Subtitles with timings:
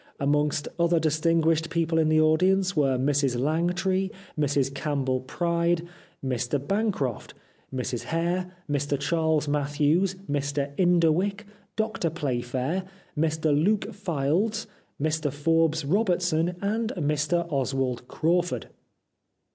[0.19, 5.87] Amongst other distinguished people in the audience were, Mrs Langtry, Mrs Campbell Praed,
[6.25, 7.35] Mr Bancroft,
[7.71, 11.45] Mrs Hare, Mr Charles Matthews, Mr Inderwick,
[11.75, 12.83] Dr Playfair,
[13.15, 14.65] Mr Luke Fildes,
[14.99, 18.69] Mr Forbes Robertson, and Mr Oswald Crawford."